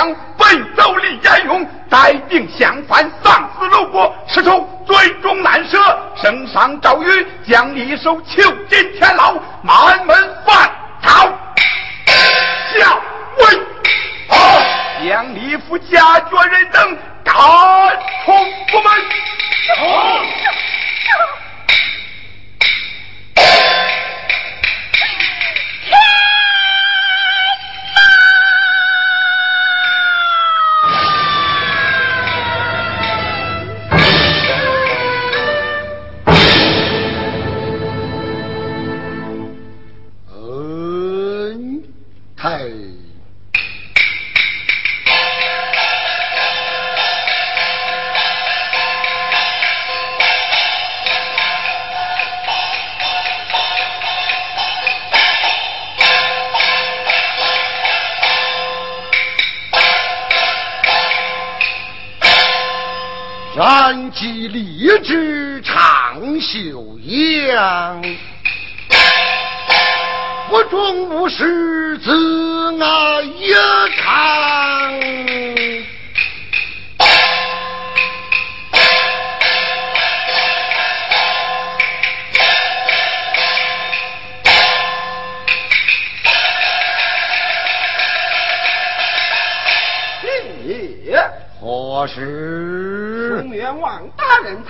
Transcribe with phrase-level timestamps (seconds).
[0.00, 5.78] 冤枉枪，奔走李延勇，带兵相反，丧死路过，师徒最终难舍。
[6.16, 10.16] 圣上诏曰，将李守囚禁天牢，满门
[10.46, 10.70] 犯
[11.02, 11.26] 逃。
[12.78, 12.98] 下
[13.38, 17.34] 位，将李府家眷人等赶
[18.24, 18.32] 出
[18.70, 18.90] 府门。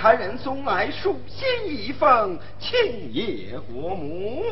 [0.01, 4.43] 他人送来书信一封，请爷过目。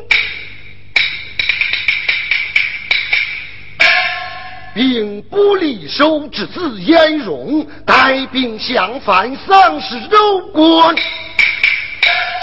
[4.72, 10.94] 兵不离手之子颜荣，带兵相犯，丧失州官。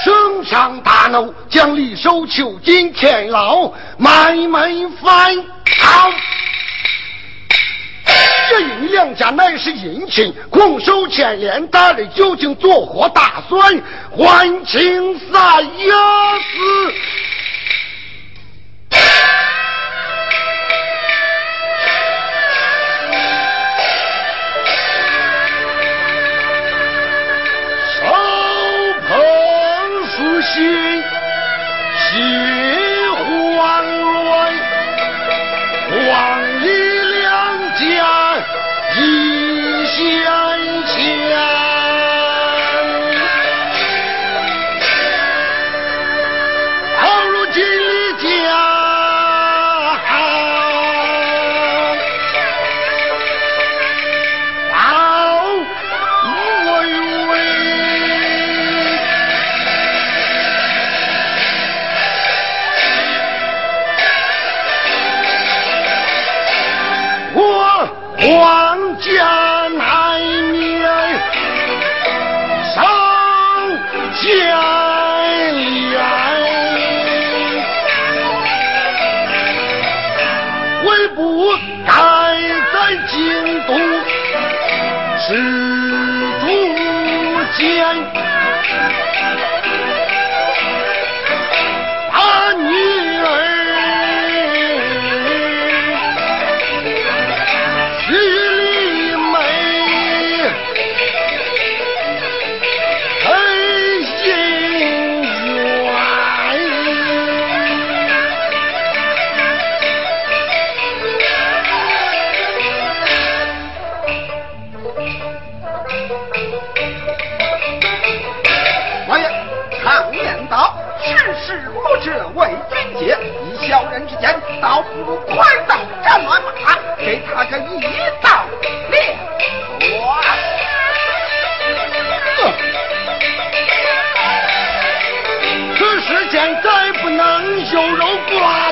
[0.03, 5.33] 圣上大怒，将李守囚禁天牢，埋门反
[5.63, 6.11] 逃。
[8.49, 13.81] 这因两家乃是阴亲，恐受牵连，大人究竟作何打算？
[14.17, 16.93] 还请三爷子。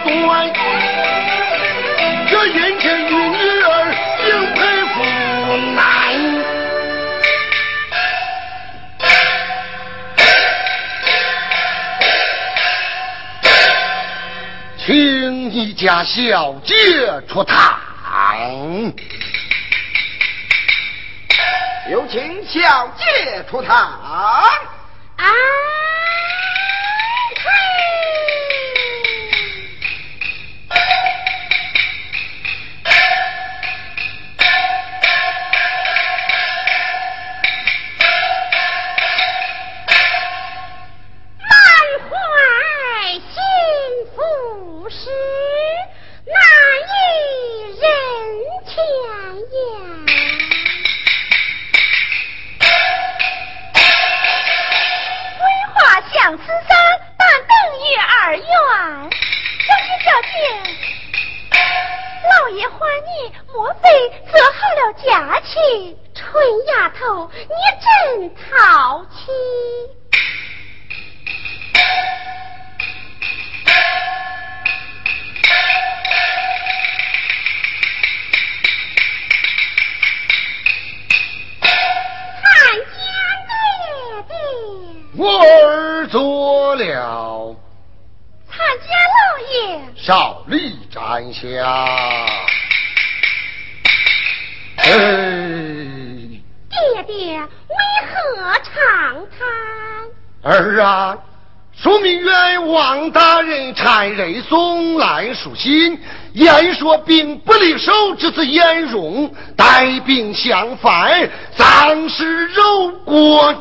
[0.05, 0.13] 对
[2.29, 3.69] 这眼前一女儿
[4.27, 4.59] 应配
[4.93, 4.95] 夫
[5.75, 5.83] 男
[14.77, 16.75] 请你家小姐
[17.27, 17.79] 出堂。
[21.89, 23.75] 有请小姐出堂。
[25.17, 25.74] 啊。
[105.35, 105.99] 书信，
[106.33, 113.53] 言说并不离手之子颜荣带兵相反，丧事柔国。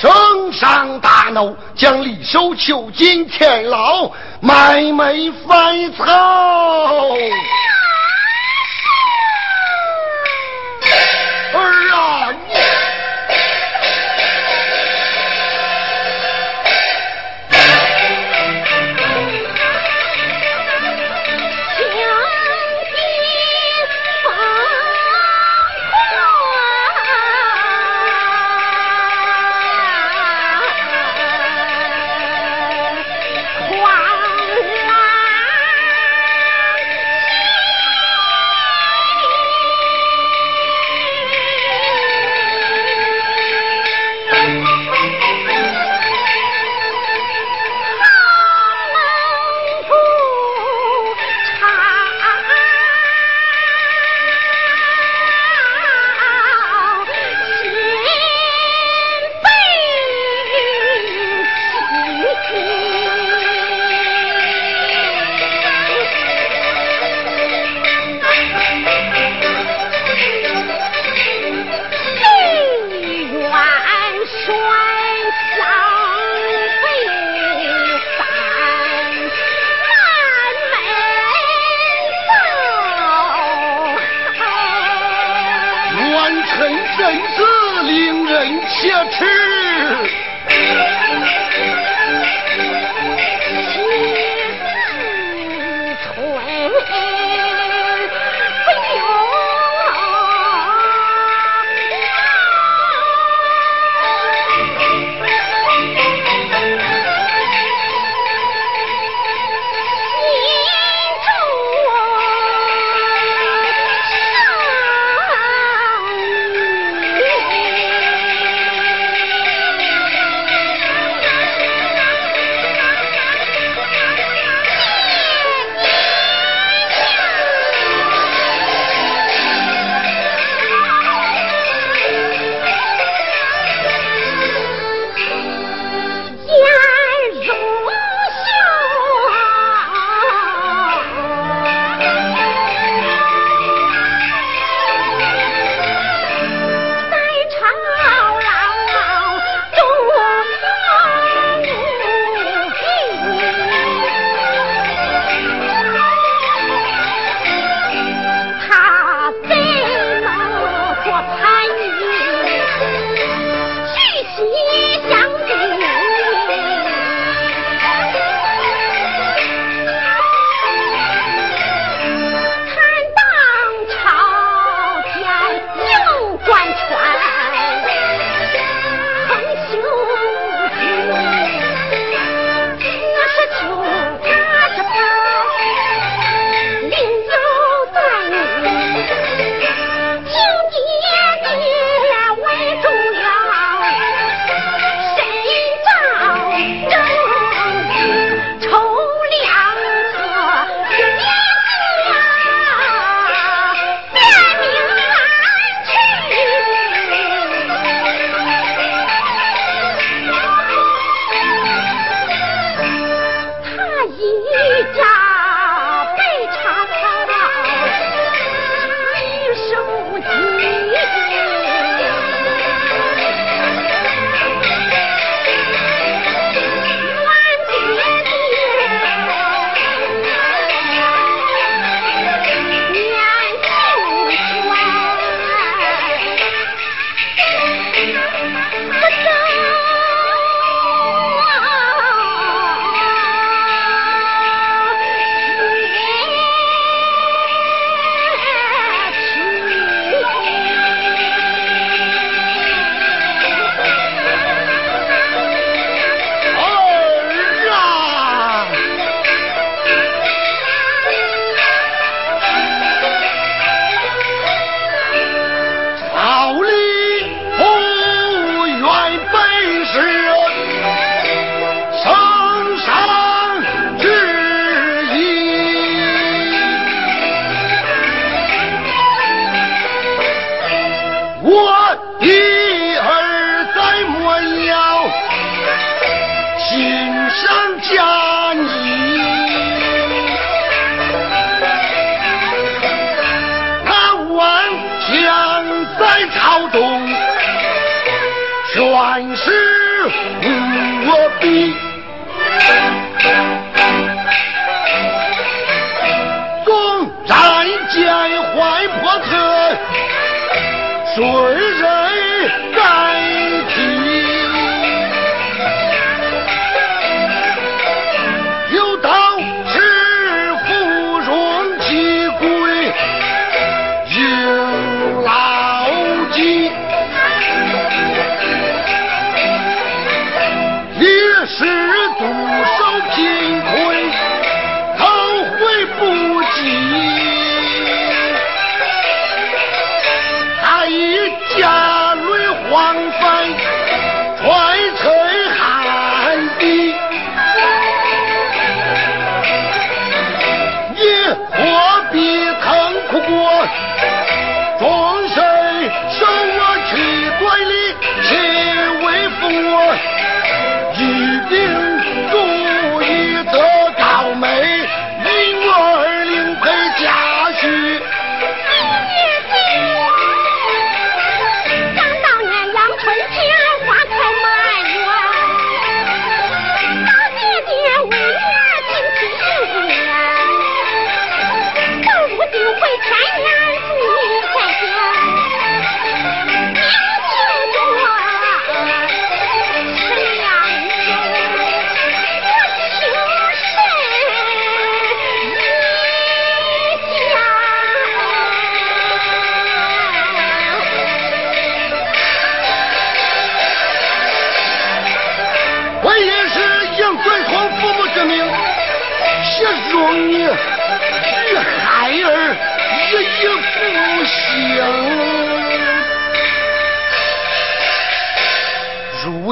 [0.00, 4.10] 圣上大怒，将李寿囚禁天牢，
[4.40, 6.04] 埋没反草。
[11.54, 12.21] 儿啊，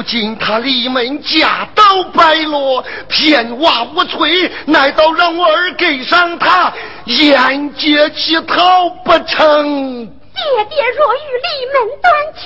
[0.01, 6.73] 如今他离门家道败落，片瓦无摧，难道让我儿跟上他，
[7.05, 10.07] 沿街乞讨不成？
[10.33, 12.41] 爹爹若与离门断亲，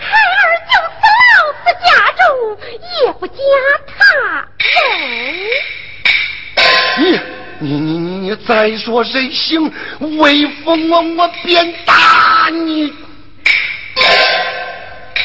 [0.00, 0.96] 孩儿就死
[1.36, 2.24] 老子家中，
[3.04, 3.34] 也不嫁
[3.98, 4.00] 他
[4.58, 4.66] 人。
[6.96, 7.04] 你
[7.58, 9.70] 你你你你再说任性，
[10.18, 12.90] 威风我我便打你！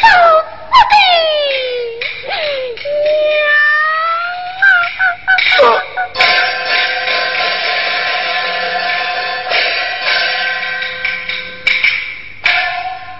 [0.01, 0.07] 找
[0.71, 0.77] 死
[2.27, 2.33] 的
[3.27, 3.35] 娘
[5.63, 5.81] 啊！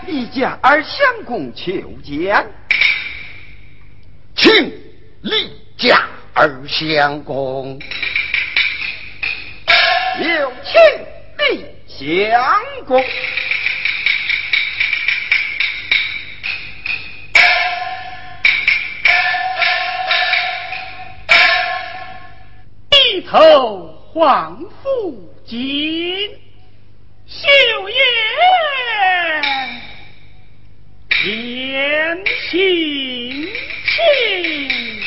[0.08, 1.72] 李家二相公求
[2.04, 2.46] 见。
[4.36, 4.50] 请
[5.22, 7.80] 立家二相公。
[10.20, 10.82] 有请
[11.38, 13.04] 立相公。
[23.12, 25.60] 低头皇父金，
[27.28, 27.50] 秀
[27.89, 27.95] 叶
[31.26, 33.50] 言心
[33.86, 35.02] 情。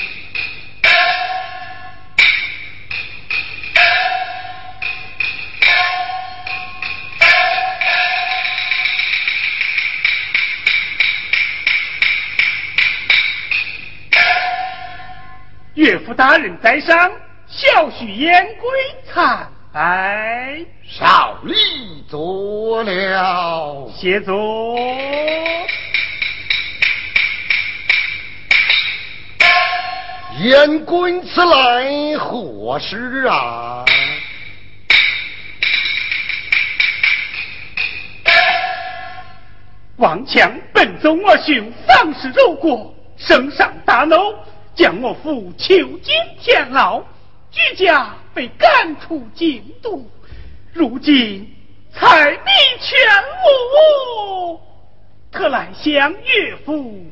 [15.72, 17.10] 岳父大人在上，
[17.56, 18.68] 小婿言归
[19.06, 23.88] 参拜，少立足了。
[23.96, 24.76] 谢座。
[30.40, 33.84] 燕归此来何事啊？
[39.98, 44.16] 王强本宗我兄丧事柔国，圣上大怒，
[44.74, 46.12] 将我父囚禁
[46.42, 47.00] 天牢，
[47.54, 50.04] 居家被赶出京都，
[50.72, 51.48] 如今
[51.94, 52.36] 财迷
[52.80, 52.98] 全
[53.44, 54.60] 无，
[55.30, 57.06] 特来向岳父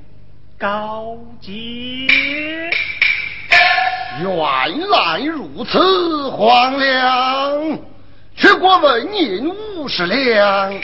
[0.59, 1.50] 告诫。
[4.20, 7.78] 原来如此，皇良，
[8.35, 10.74] 去过文银五十两。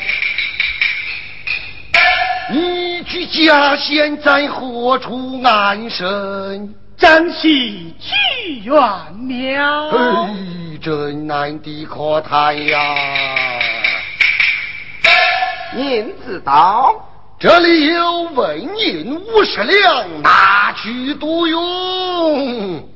[2.53, 6.75] 你居家现在何处安身？
[6.99, 8.75] 张喜去元
[9.21, 9.89] 庙。
[9.91, 10.35] 哎，
[10.83, 12.79] 真难的可叹呀！
[15.77, 17.05] 您知道？
[17.39, 22.83] 这里有纹银五十两，拿去度用。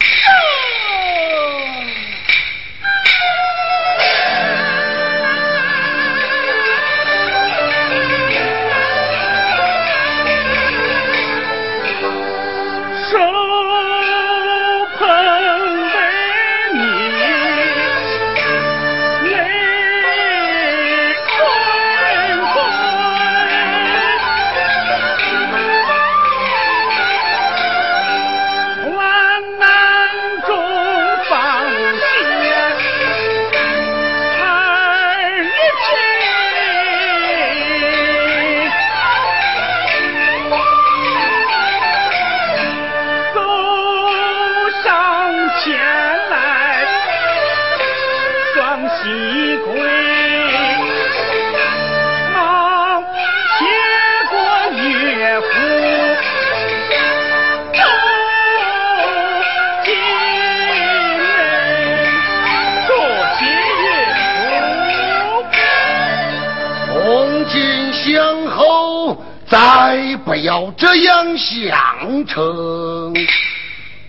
[70.44, 73.14] 要这样相称？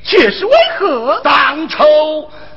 [0.03, 1.21] 却是为何？
[1.23, 1.83] 当初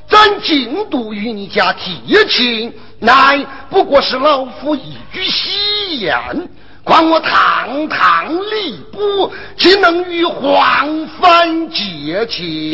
[0.09, 3.38] 咱进都与你家提亲，乃
[3.70, 6.14] 不过是老夫一句戏言。
[6.83, 12.72] 况我堂堂吏部，岂能与黄帆结亲？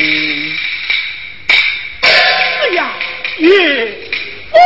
[2.01, 2.91] 哎呀，
[3.37, 3.87] 岳
[4.51, 4.57] 父，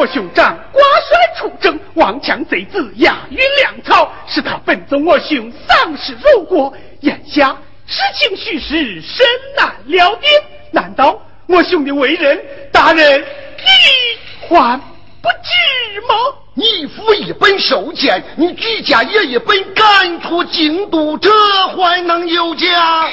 [0.00, 6.72] 我兄长瓜帅出征，王强贼子押运粮草，是他奔走我兄丧失入国。
[7.00, 9.26] 眼下事情虚实深
[9.56, 10.30] 难了定，
[10.70, 14.80] 难道我兄的为人，大人你还
[15.20, 16.14] 不知吗？
[16.54, 21.28] 你父一本受监，你举家也一本赶出京都，这
[21.74, 23.10] 还能有家？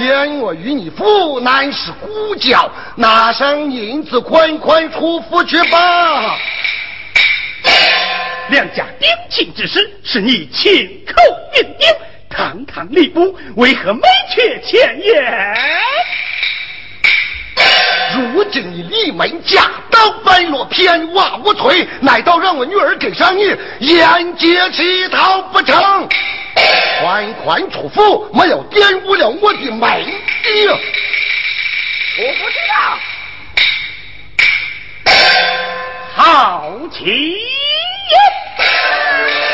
[0.00, 6.38] 言我与你父乃是故交，拿上银子款款出府去吧。
[8.50, 11.14] 两家定亲之事是你亲口
[11.56, 11.88] 允定，
[12.28, 14.02] 堂堂吏部为何没
[14.34, 15.76] 缺前言？
[18.12, 26.08] 如今你立门家道败落，偏瓦无摧，难道让我女儿跟上你，沿街乞讨不成？
[27.00, 30.66] 款款出府，没有玷污了我的美意。
[32.18, 32.98] 我不知道。
[36.16, 37.38] 好奇。
[38.10, 39.49] 此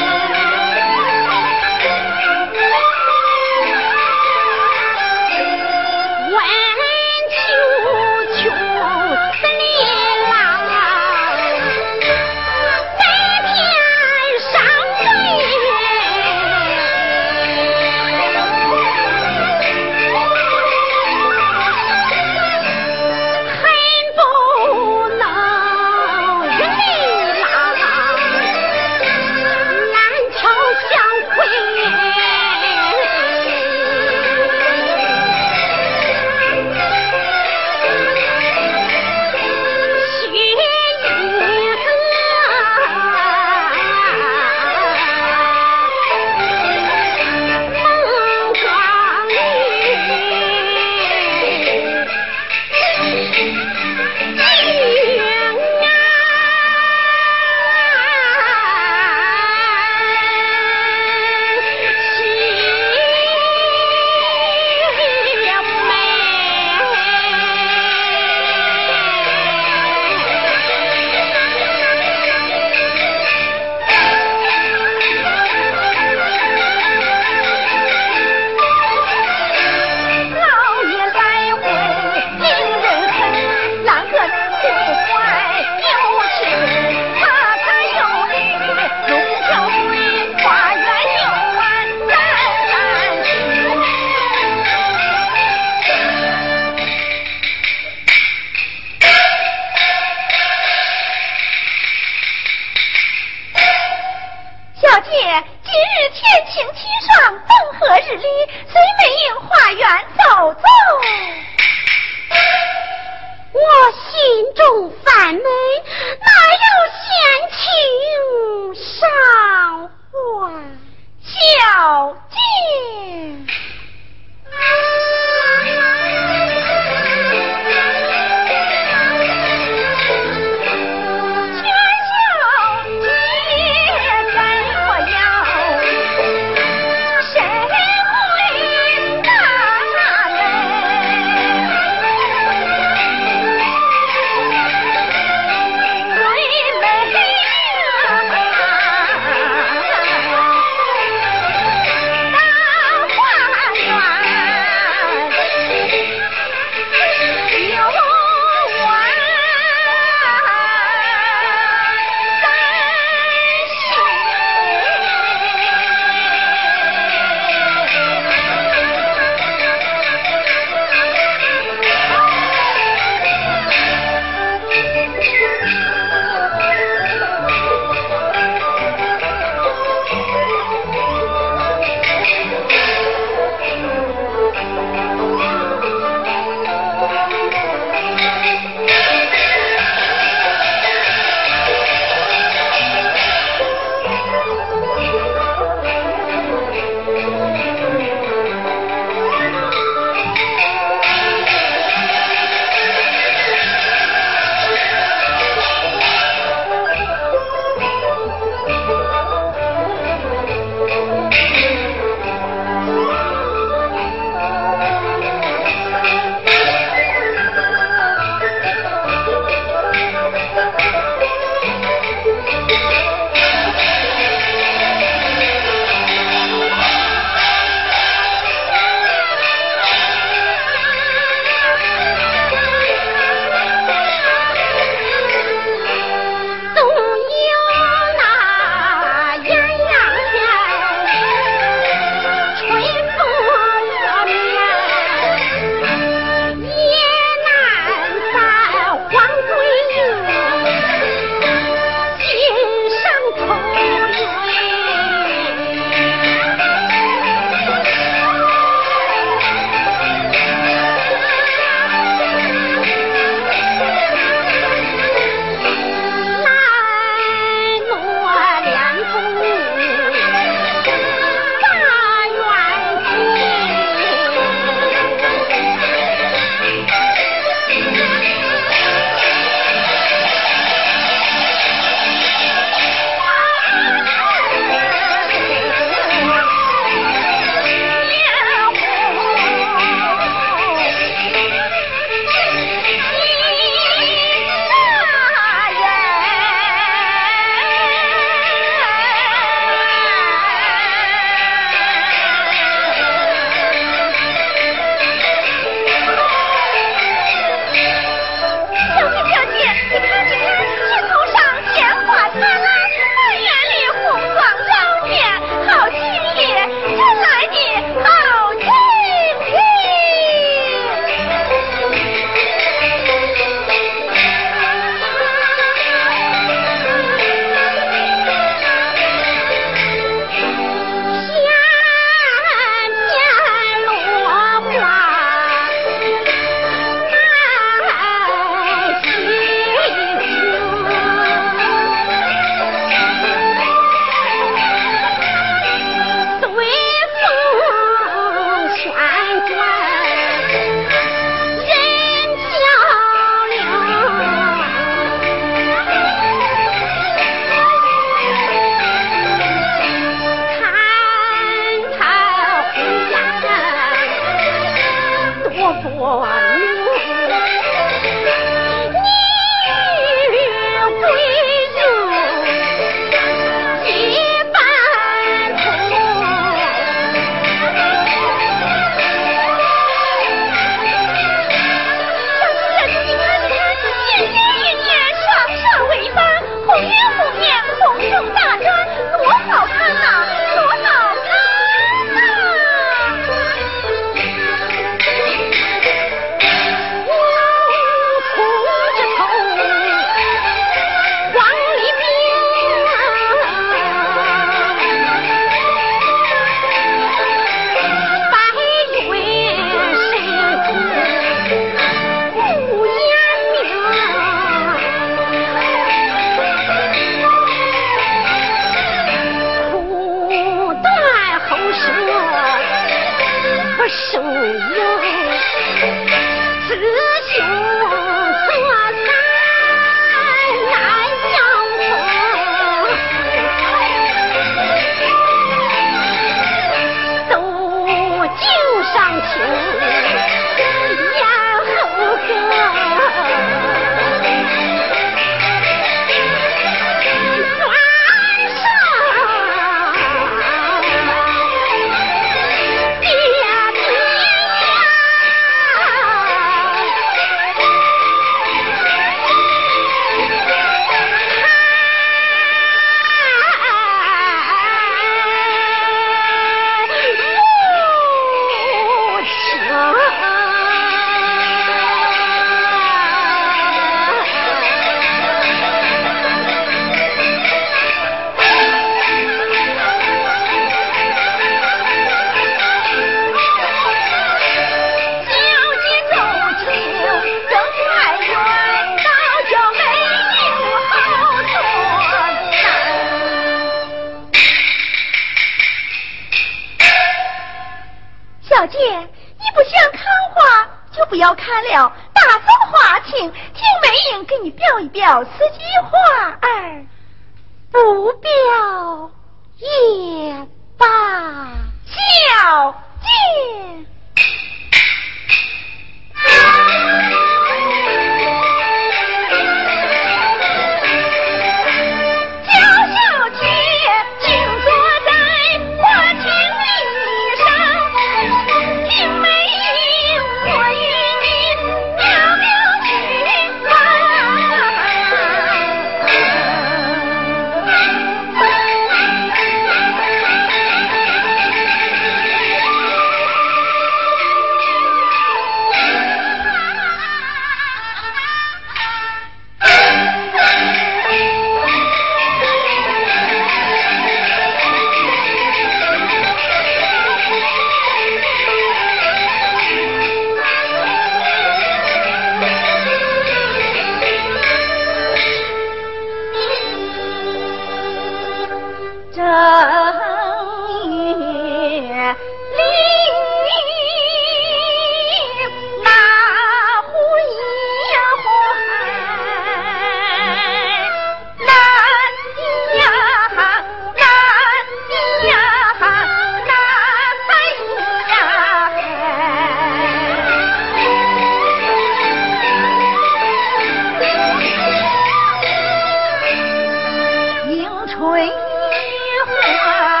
[599.23, 600.00] 啊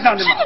[0.00, 0.43] 山上的吗？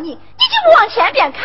[0.00, 0.08] 你？
[0.10, 1.42] 你就不往前边看？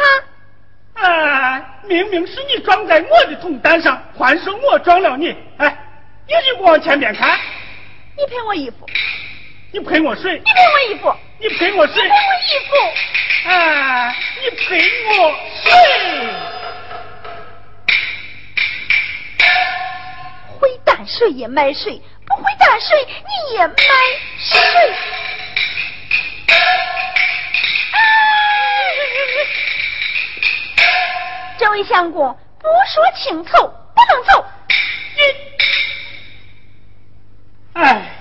[0.96, 5.36] 哎，明明是你撞在我的桶担上，还说我撞了你？
[5.58, 5.78] 哎，
[6.28, 7.38] 你就不往前边看？
[8.18, 8.88] 你赔我衣服，
[9.72, 12.76] 你赔我水，你赔我衣服，你赔我水，你赔我衣服，
[13.50, 15.72] 哎，你赔我水。
[20.60, 22.02] 会担水也卖水。
[22.28, 23.76] 不会打水，你也买
[24.40, 24.60] 水。
[31.66, 34.46] 这位相公，不说清楚，不能走。
[35.18, 35.22] 你，
[37.74, 38.12] 哎，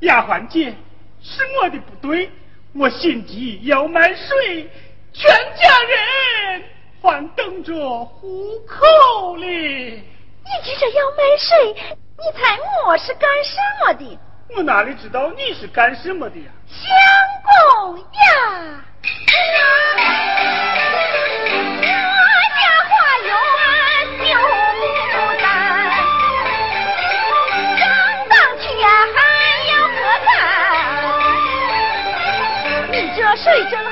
[0.00, 0.74] 丫鬟姐，
[1.20, 2.30] 是我的不对，
[2.74, 4.70] 我心急要买水，
[5.12, 6.64] 全家人
[7.02, 7.74] 还等着
[8.06, 9.46] 糊口哩。
[9.46, 11.76] 你急着要买水。
[12.16, 12.56] 你猜
[12.86, 13.54] 我是干什
[13.84, 14.18] 么的？
[14.56, 16.46] 我哪里知道你是干什么的呀？
[16.68, 16.80] 相
[17.84, 18.82] 公呀，
[33.54, 33.91] 我家花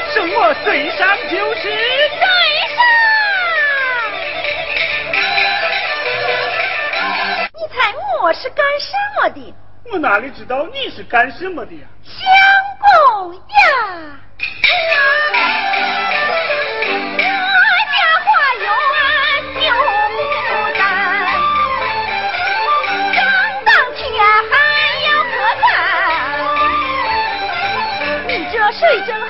[0.23, 0.65] 我身
[0.97, 2.21] 上就是身
[2.75, 2.79] 上。
[7.53, 7.75] 你猜
[8.21, 9.53] 我是干什么的？
[9.91, 11.87] 我哪里知道你是干什么的呀？
[12.03, 12.15] 相
[12.79, 13.39] 公呀。
[16.83, 18.29] 我家花
[18.61, 18.65] 园
[19.65, 19.67] 有
[20.15, 20.17] 牡
[20.77, 20.79] 丹。
[23.15, 23.19] 刚
[23.65, 23.99] 刚天
[24.49, 24.51] 还
[25.07, 25.65] 要喝奶。
[28.27, 29.29] 你这水真好。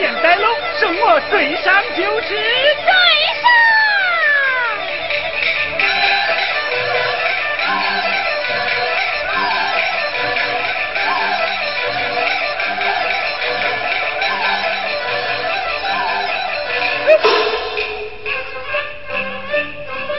[0.00, 0.48] 年在楼。
[0.78, 2.34] 生我最上就是最
[3.36, 3.44] 上。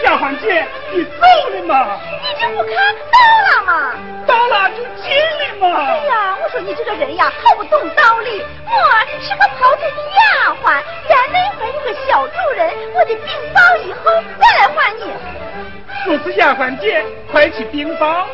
[0.04, 1.10] 丫鬟姐，你走
[1.50, 2.00] 了吗？
[2.22, 3.18] 你这不看到
[3.48, 3.72] 了吗？
[4.28, 5.10] 到了就进
[5.40, 5.66] 了嘛。
[5.88, 8.46] 哎呀，我说你这个人呀，好不懂道理。
[8.74, 8.80] 我
[9.20, 14.00] 是个跑腿的丫鬟，院内还有个小主人，我的禀报以后
[14.40, 15.04] 再来还你。
[16.06, 18.30] 不是丫鬟姐，快去禀报。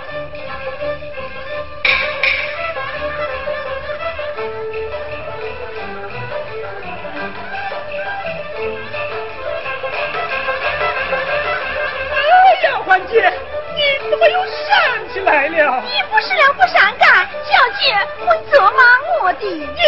[12.13, 12.15] 哎，
[12.63, 13.33] 丫鬟姐，
[13.75, 15.83] 你怎么又闪起来了？
[15.83, 17.81] 你不是了不善干，小姐
[18.23, 18.79] 会责骂
[19.23, 19.39] 我的。
[19.41, 19.81] 你。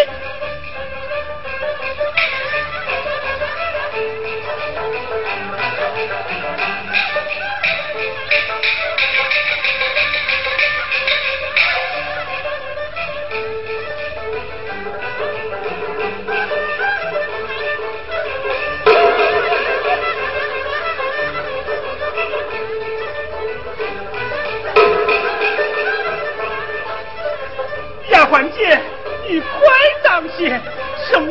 [30.39, 30.59] 姐，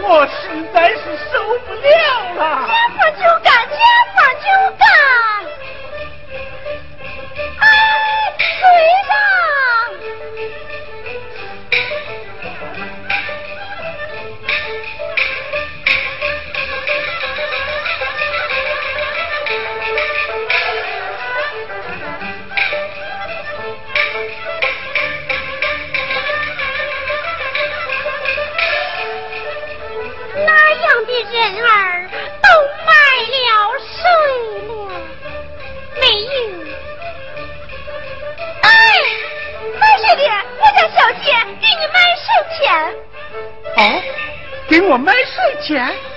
[0.03, 1.01] 我实在是
[1.33, 2.69] 受不了了。
[45.69, 46.08] 买水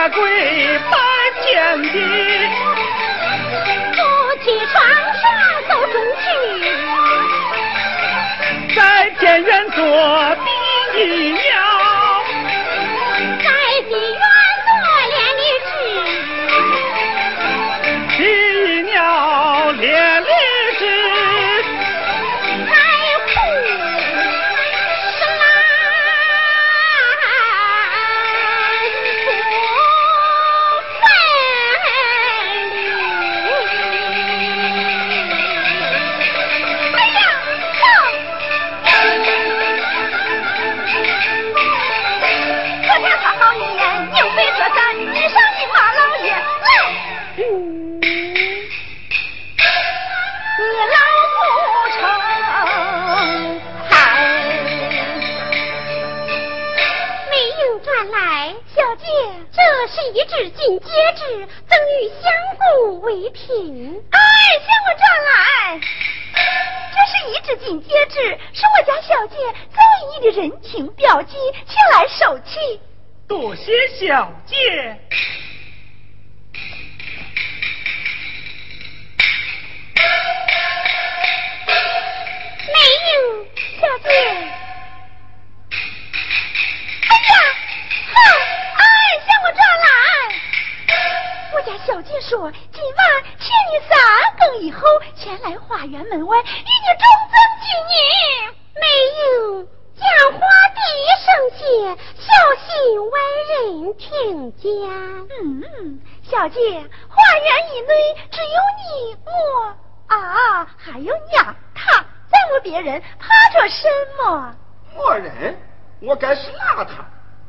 [0.00, 0.22] 下跪
[0.90, 0.96] 拜
[1.42, 2.39] 天地
[68.12, 68.16] 是
[68.52, 72.80] 是我家小姐作为你的人情表记，请来受气。
[73.28, 74.56] 多谢小姐。
[82.66, 82.72] 没
[83.12, 83.14] 有，
[83.80, 84.08] 小姐。
[87.06, 87.32] 哎呀，
[88.12, 88.16] 哼，
[88.74, 88.82] 哎
[89.24, 89.86] 向我转来。
[91.54, 93.98] 我家小姐说，今晚见你三
[94.38, 94.80] 更以后
[95.16, 97.98] 前来花园门外与你忠曾几年，
[98.76, 98.86] 没
[99.18, 100.38] 有讲花
[100.76, 100.78] 低
[101.18, 101.26] 声
[101.58, 101.60] 些，
[102.16, 102.30] 小
[102.62, 102.70] 心
[103.10, 103.58] 外人
[103.98, 104.70] 听见。
[105.42, 106.60] 嗯，小姐，
[107.08, 107.92] 花园以内
[108.30, 109.30] 只有你我
[110.14, 114.54] 啊，还有娘她，再无别人，怕着什么？
[114.94, 115.60] 莫人，
[116.00, 116.90] 我该是邋遢，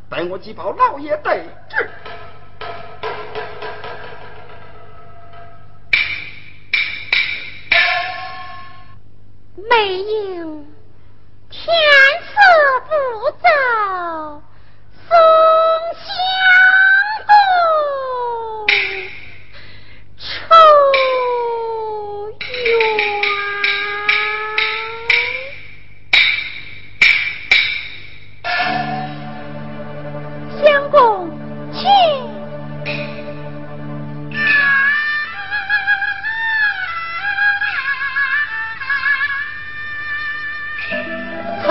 [0.09, 1.37] 带我几包老爷带
[1.69, 1.77] 这。
[9.55, 10.03] 没
[10.37, 10.63] 有，
[11.49, 11.75] 天
[12.23, 12.35] 色
[12.87, 12.91] 不
[13.41, 14.41] 早，
[15.09, 15.11] 松
[15.97, 16.07] 香
[17.27, 17.29] 洞
[20.17, 20.23] 出
[22.63, 23.30] 园。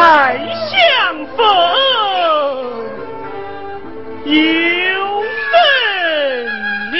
[0.00, 0.06] 再
[0.70, 0.80] 相
[1.36, 1.44] 逢，
[4.24, 4.32] 有
[5.50, 5.60] 分
[6.90, 6.96] 离。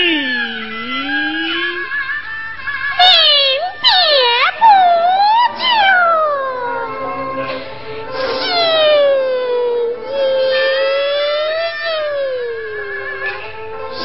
[2.99, 3.03] 临
[3.81, 3.89] 别
[4.59, 4.63] 不
[5.57, 5.65] 久，
[8.13, 8.21] 心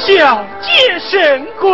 [0.06, 0.08] 小
[0.62, 0.66] 姐
[0.98, 1.12] 神
[1.60, 1.68] 贵。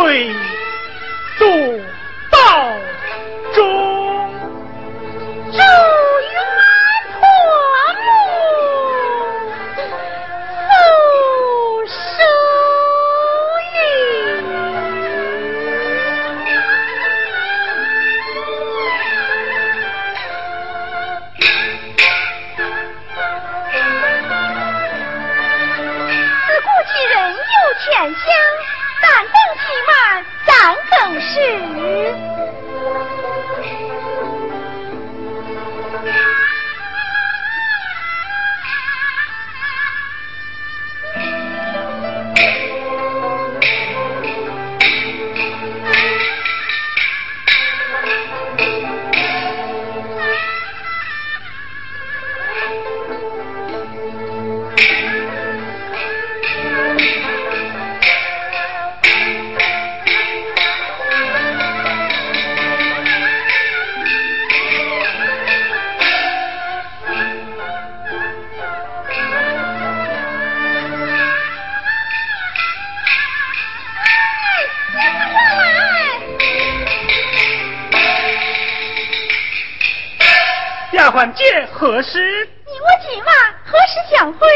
[81.13, 82.49] 环节何时？
[82.65, 84.47] 你我今晚何时相会？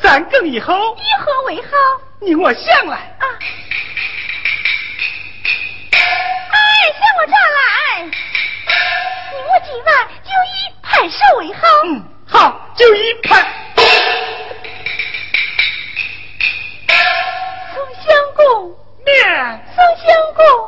[0.00, 0.72] 三更以后。
[0.96, 1.68] 以何为好？
[2.20, 2.96] 你我向来。
[3.18, 3.26] 啊！
[5.90, 6.56] 哎，
[6.92, 8.04] 向我这儿来。
[8.04, 8.12] 你
[9.42, 11.66] 我今晚就以拍手为好。
[11.86, 13.44] 嗯，好，就以拍。
[17.74, 18.70] 宋相公，
[19.04, 19.66] 面。
[19.74, 20.63] 宋相公。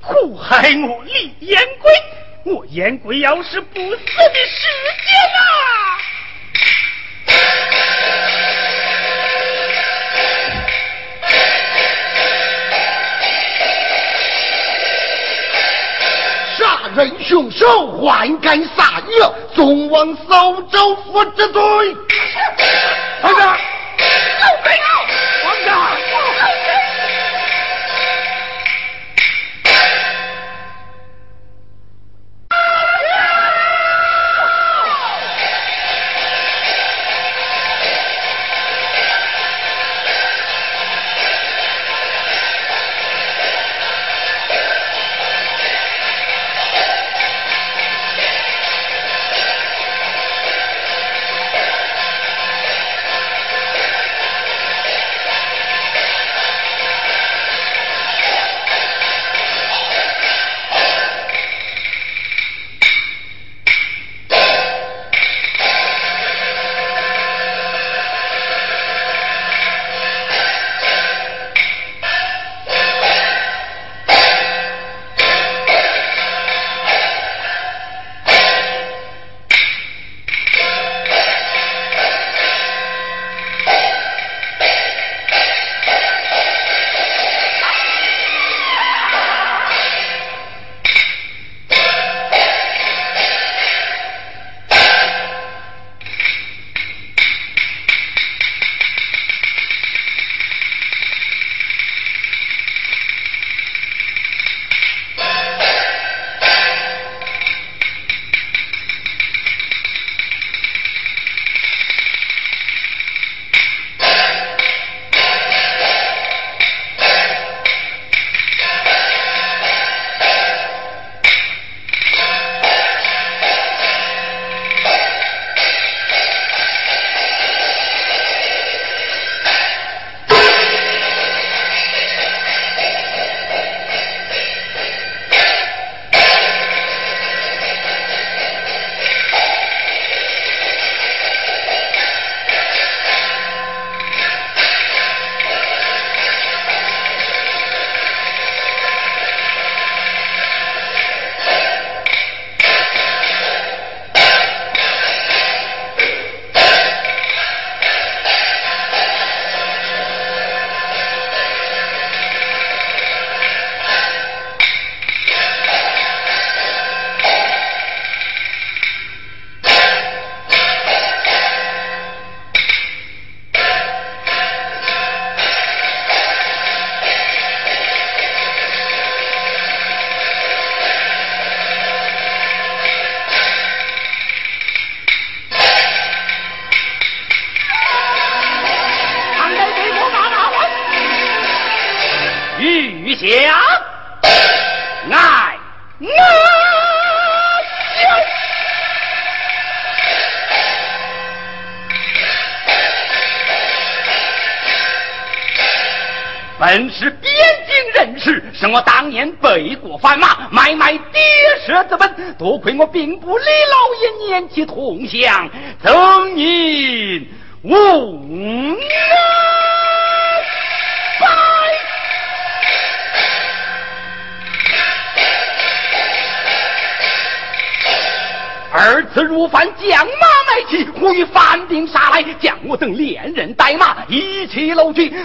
[0.00, 1.92] 苦害我李延贵，
[2.44, 4.68] 我延贵要是不死的时
[5.04, 5.74] 间呐、啊！
[16.58, 21.62] 杀人凶手还敢杀我，总往扫州负之队。
[23.20, 23.58] 团长。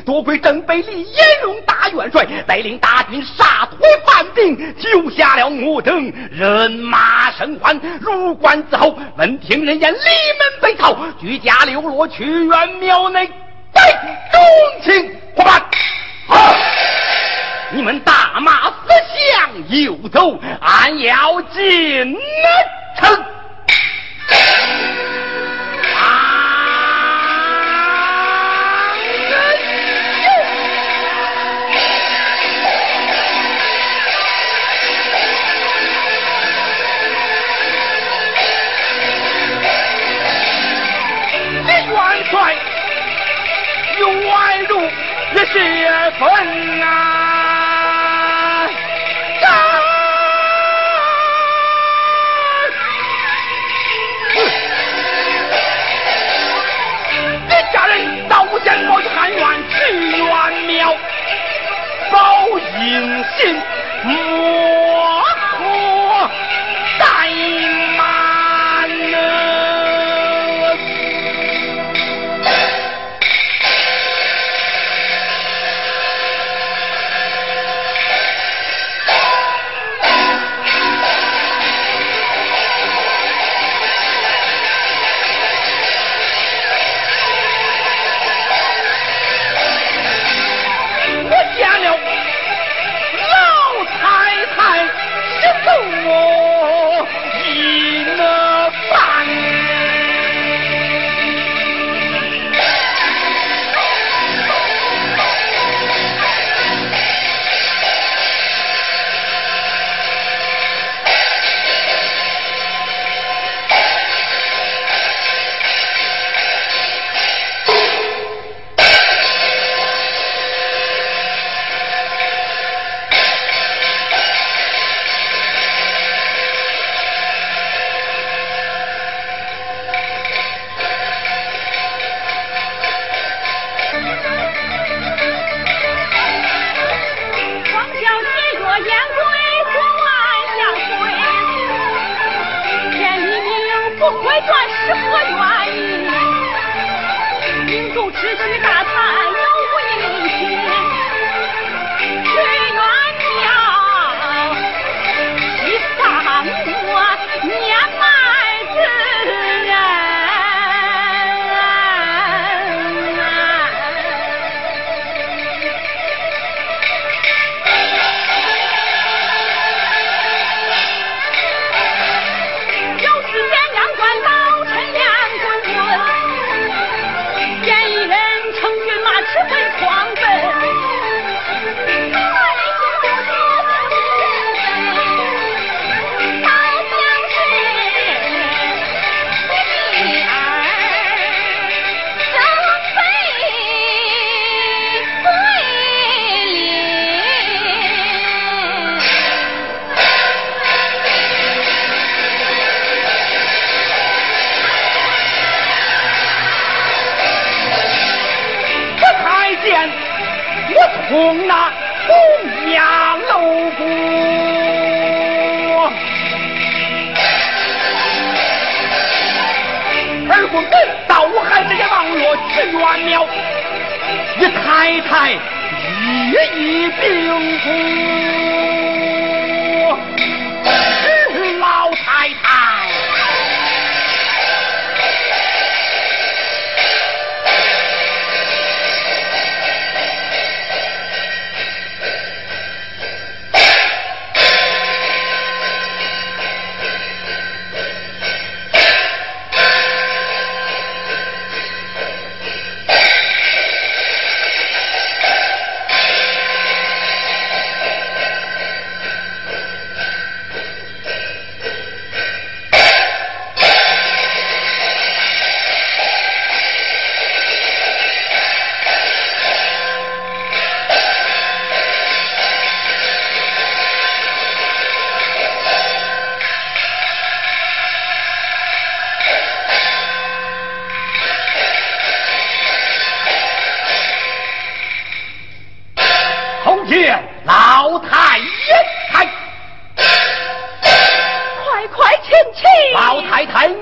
[0.06, 7.80] 多亏镇北李延荣大元帅带领大军杀退犯兵，救下了我等，人马生还。
[8.00, 13.28] 入关之后，闻听人言，李门被抄，举家流落去元庙内，
[13.74, 13.82] 待
[14.32, 14.42] 众
[14.84, 15.62] 卿伙伴。
[16.28, 16.56] 好，
[17.72, 18.88] 你们大马思
[19.34, 22.18] 想游走，俺要进
[23.00, 23.26] 城。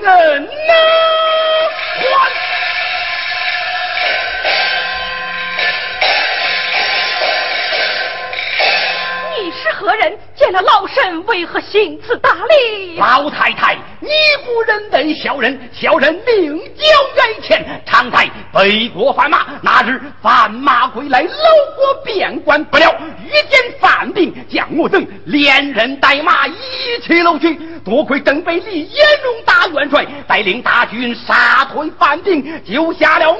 [0.02, 0.48] 人
[10.52, 12.96] 那老身为何行此大礼？
[12.98, 14.08] 老太太，你
[14.44, 16.84] 不认得小人，小人另交
[17.16, 19.46] 元钱，常在北国贩马。
[19.62, 21.28] 那日贩马归来，路
[21.76, 22.92] 过边关，不料
[23.24, 26.54] 遇见犯病，将我等连人带马一
[27.06, 27.56] 起搂去。
[27.84, 33.38] 多亏邓北立严荣大元帅带领大军杀退犯兵，救下了我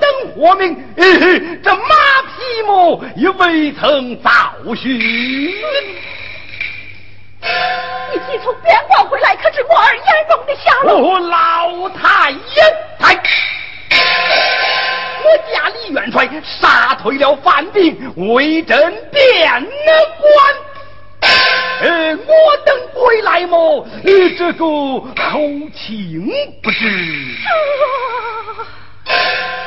[0.00, 0.76] 等活命。
[1.62, 1.82] 这马
[2.22, 4.30] 匹么也未曾遭
[4.74, 5.52] 寻。
[7.42, 11.18] 你既从边关回来，可知我儿严荣的下落？
[11.18, 12.36] 老太爷，
[12.98, 13.14] 太，
[15.24, 19.66] 我家李元帅杀退了犯兵，为朕边
[20.20, 20.54] 关。
[21.82, 23.86] 呃，我等归来么？
[24.04, 25.38] 呃，这个后
[25.74, 26.30] 情
[26.62, 26.78] 不知。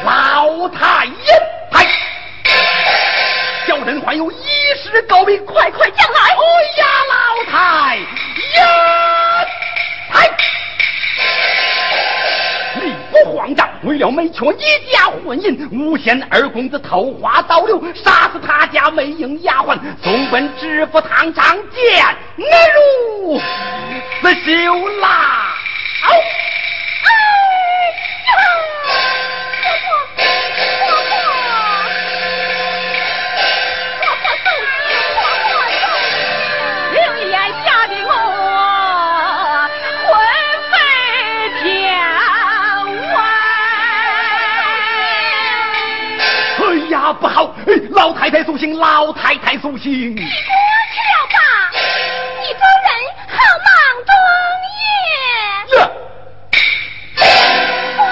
[0.05, 1.11] 老太爷，
[1.71, 1.87] 太。
[3.65, 4.35] 小人还有一
[4.75, 6.19] 事告禀，快快讲来！
[6.21, 6.35] 哎
[6.77, 8.05] 呀，老太呀，
[10.11, 10.27] 太！
[12.81, 22.05] 你不慌张，为了没确一家婚姻，诬陷二公子偷花倒流，杀死他家美英丫鬟，送奔知府堂上见
[22.37, 22.45] 恩
[22.75, 25.55] 如死囚啦！
[26.05, 26.11] 不
[48.03, 49.89] 老太太苏醒，老太太苏醒！
[50.13, 51.39] 你过去了吧？
[51.71, 52.91] 你这人
[53.29, 53.73] 好忙
[54.03, 54.11] 中
[54.75, 55.71] 夜。
[57.97, 58.03] 我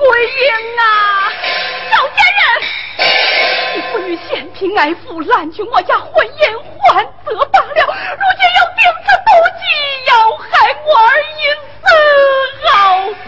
[0.00, 1.32] 回营啊
[1.92, 2.40] 赵家人。
[3.74, 6.58] 你不与嫌贫爱富滥去我家婚姻
[6.90, 7.86] 还则罢了。
[8.16, 9.28] 如今又病死不
[9.58, 9.60] 起
[10.08, 10.48] 要害
[10.86, 11.42] 我儿因
[11.82, 11.84] 此
[12.66, 12.68] 好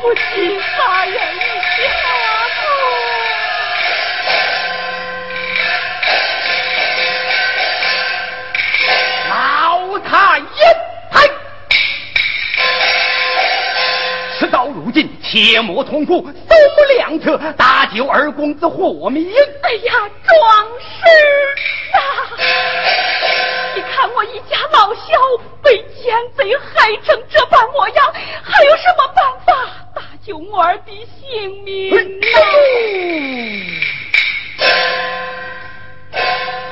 [0.01, 1.83] 不幸杀人家
[9.29, 10.92] 老太爷
[14.93, 15.01] 嗨！
[15.01, 16.33] 事到如今，切莫痛苦，手
[16.77, 19.27] 不两策，搭救二公子活命。
[19.63, 19.93] 哎呀，
[20.25, 21.09] 壮士
[21.97, 21.99] 啊！
[23.75, 25.01] 你看我一家老小
[25.63, 28.13] 被奸贼害成这般模样，
[28.43, 29.55] 还有什么办法
[29.95, 32.41] 搭救我儿的性命老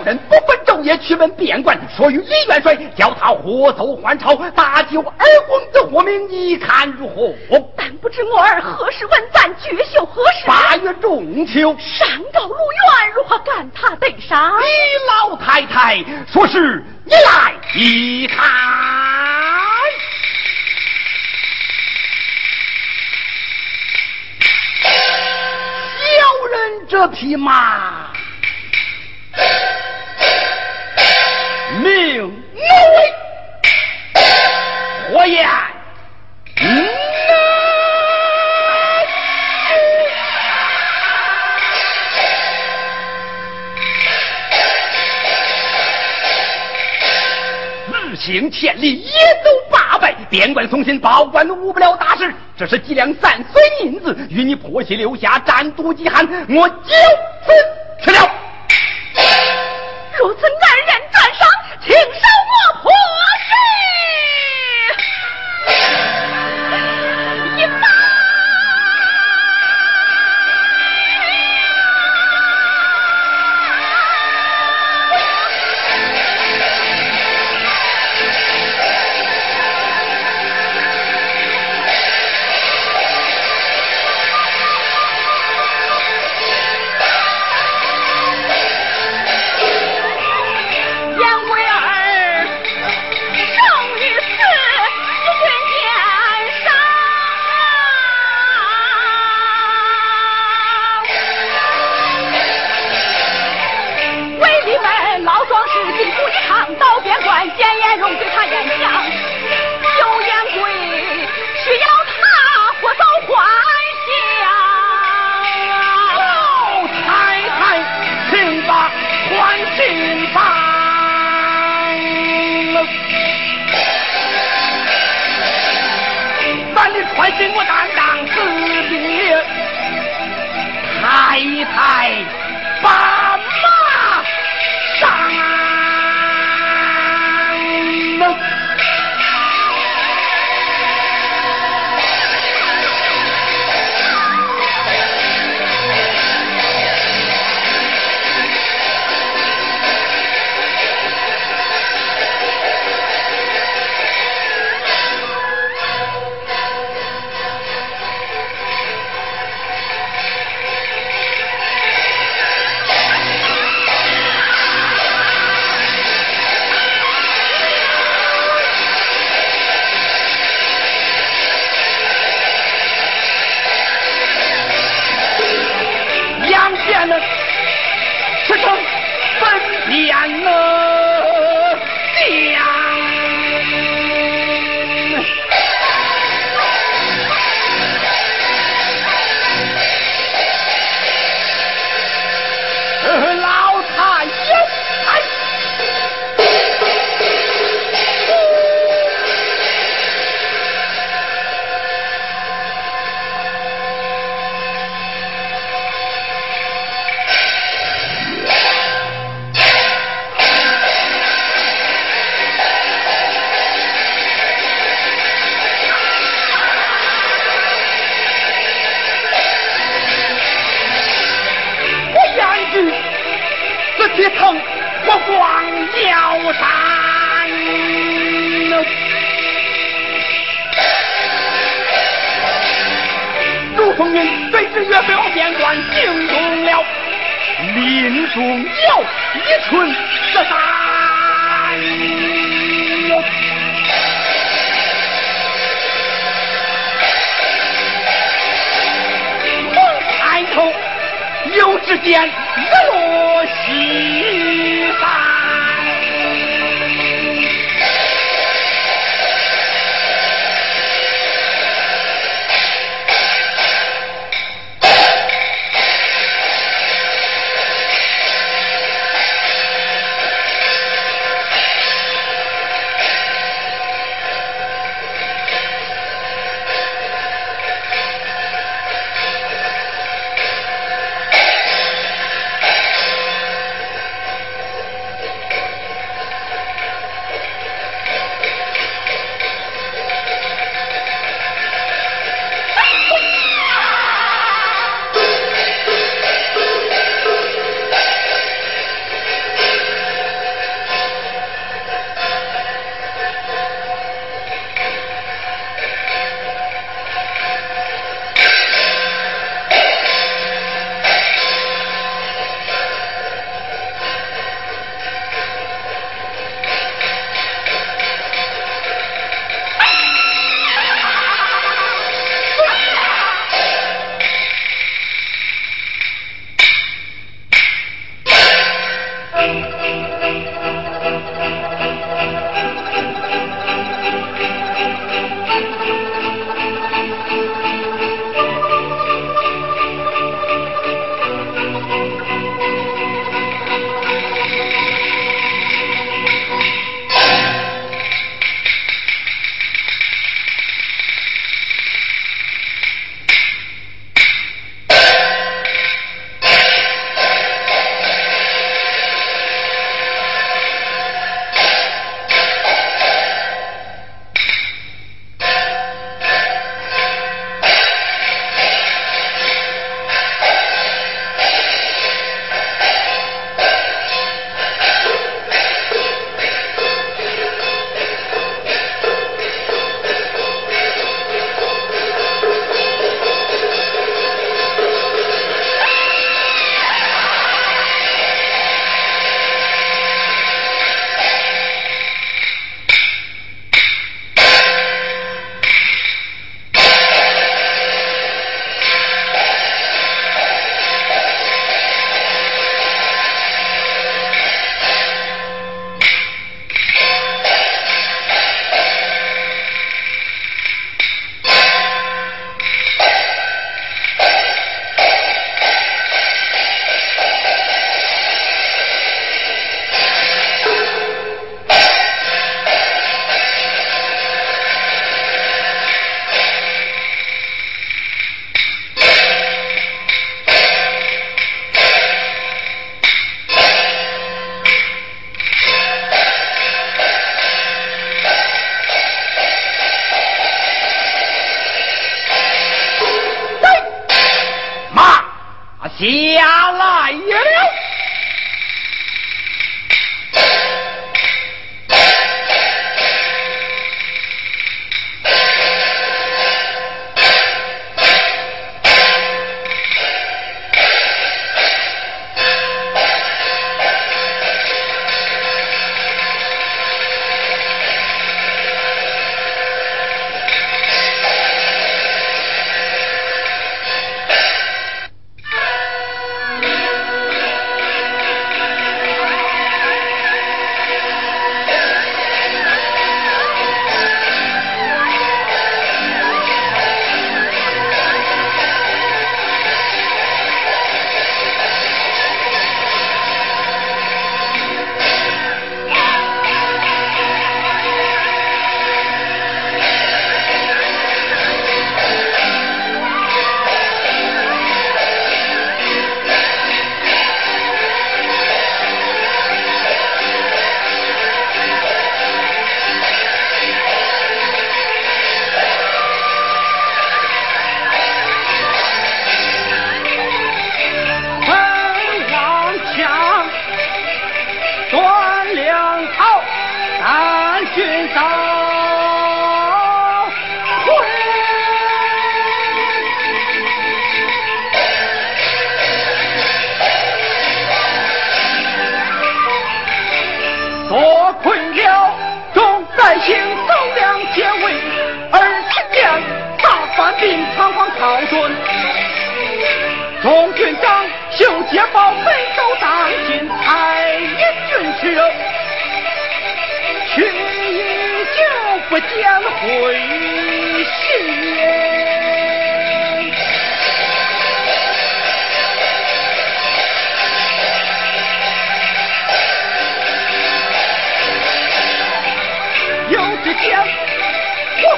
[0.00, 0.58] 小人不分。
[0.64, 7.34] 昼夜去问边关，说与李元帅，叫他火走还朝，搭救二公子活命，你看如何？
[7.76, 10.46] 但不知我儿何时问咱绝秀何时？
[10.46, 14.58] 八月中秋，山高路远，如何赶他得上？
[14.60, 14.64] 李
[15.28, 16.02] 老太太
[16.32, 18.48] 说是你来一看，
[26.00, 28.06] 小人这匹马。
[31.78, 32.34] 命奴为
[35.12, 35.48] 火焰，
[47.92, 49.12] 日行千里，夜
[49.44, 52.34] 走八百，边关送信，报官无不了大事。
[52.56, 57.52] 这是几两散碎银子，与你婆媳留下，斩毒饥寒，我就此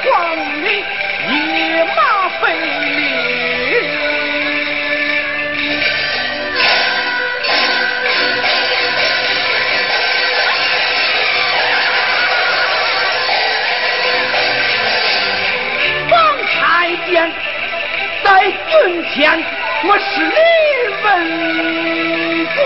[0.02, 0.10] 光
[0.62, 0.84] 里
[1.28, 1.30] 一
[1.96, 2.00] 马
[2.40, 2.42] 飞
[2.80, 2.86] 离，
[16.10, 16.12] 方
[16.46, 16.54] 才
[17.08, 17.10] 见
[18.22, 18.70] 在军
[19.14, 19.20] 前，
[19.84, 20.36] 我是李
[21.04, 21.06] 文
[22.56, 22.60] 国。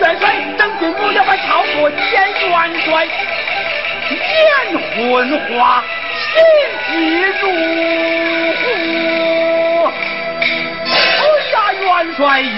[0.00, 0.24] 元帅，
[0.64, 2.00] 等军不要把操作见
[2.48, 3.04] 元帅，
[4.08, 4.18] 眼
[4.96, 5.84] 昏花，
[6.16, 6.32] 心
[6.88, 6.92] 急
[7.38, 7.42] 如
[8.62, 8.64] 焚。
[11.20, 11.22] 哎
[11.52, 11.84] 呀，元
[12.16, 12.48] 帅爷！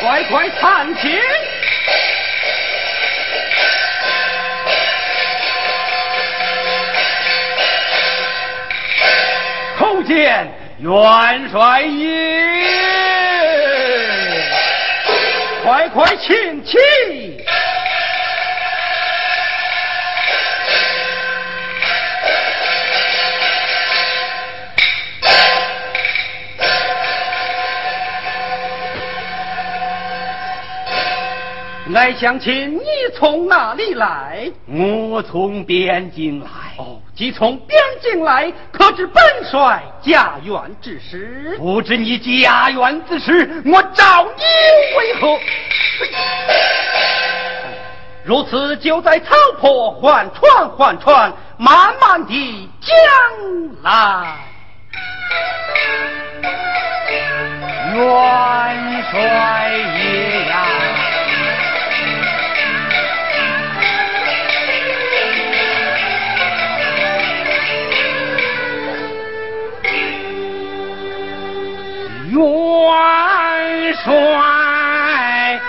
[0.00, 1.02] 快快参见！
[10.02, 12.62] 见元帅爷，
[15.62, 16.76] 快快请起。
[31.88, 32.80] 来相亲，你
[33.14, 34.50] 从哪里来？
[34.66, 36.48] 我从边境来。
[37.22, 41.54] 哦，即从边境来，可知本帅家园之时？
[41.56, 44.42] 不知你家园之时，我找你
[44.98, 45.38] 为何？
[48.24, 52.96] 如此，就在草坡缓船缓船，慢慢的将
[53.84, 54.36] 来。
[57.94, 60.41] 元帅爷
[72.82, 75.60] 元帅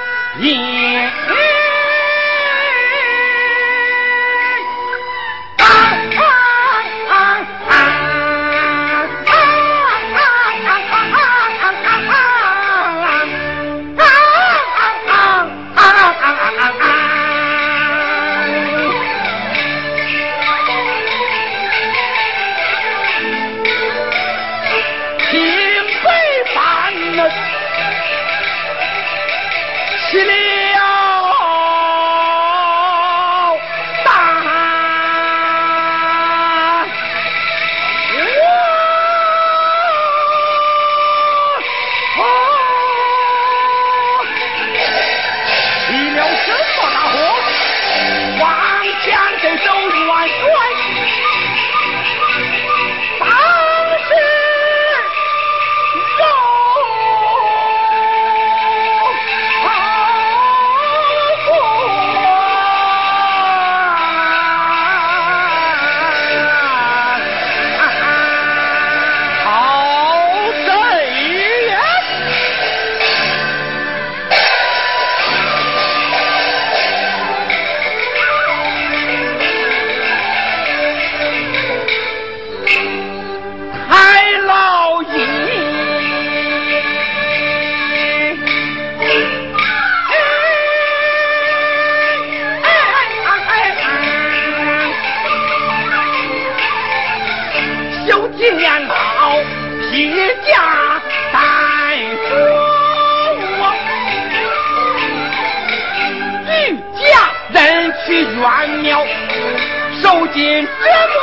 [110.61, 110.67] 折
[111.13, 111.15] 磨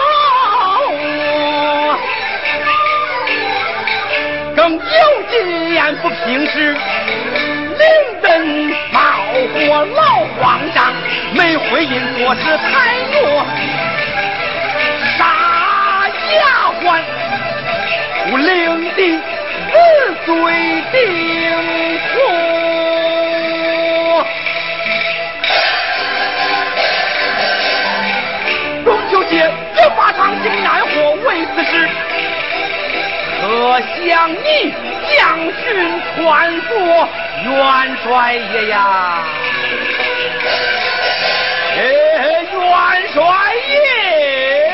[0.93, 1.99] 我，
[4.57, 4.81] 更有
[5.31, 5.35] 见
[5.97, 6.53] 不平时
[7.79, 7.83] 临
[8.23, 8.27] 阵
[8.93, 8.99] 冒
[9.55, 9.55] 火
[9.95, 10.01] 老
[10.41, 10.41] 慌
[10.75, 10.79] 张，
[11.35, 12.69] 没回音做事太
[13.13, 13.23] 弱，
[15.19, 15.21] 杀
[16.35, 16.39] 丫
[16.83, 16.85] 鬟
[18.31, 18.49] 不领
[18.97, 18.99] 的
[19.71, 19.75] 死
[20.27, 20.31] 罪
[20.93, 20.99] 定。
[34.07, 34.75] 将你
[35.09, 37.09] 将军传说
[37.45, 39.25] 元帅爷呀。
[41.77, 43.23] 元帅
[43.69, 44.71] 爷。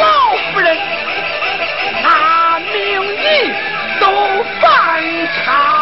[0.00, 0.76] 老夫人
[2.02, 3.54] 他命你
[4.00, 4.06] 都
[4.60, 4.68] 散
[5.44, 5.81] 差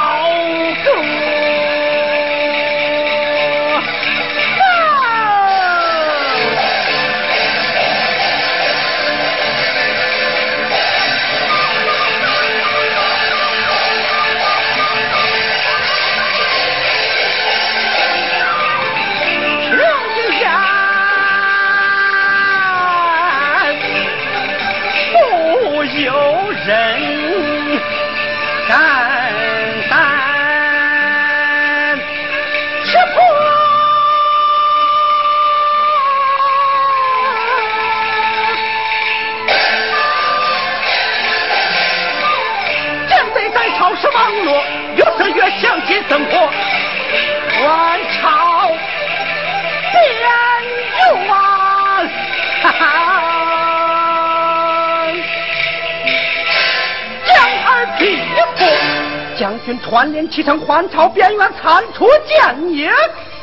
[59.83, 62.91] 团练启程还朝边缘参出建业。